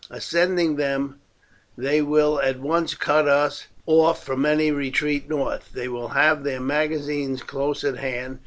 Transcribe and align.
Ascending 0.09 0.77
them 0.77 1.19
they 1.77 2.01
will 2.01 2.39
at 2.41 2.59
once 2.59 2.95
cut 2.95 3.27
us 3.27 3.67
off 3.85 4.25
from 4.25 4.47
any 4.47 4.71
retreat 4.71 5.29
north. 5.29 5.71
They 5.73 5.87
will 5.89 6.07
have 6.07 6.43
their 6.43 6.59
magazines 6.59 7.43
close 7.43 7.83
at 7.83 7.97
hand. 7.97 8.39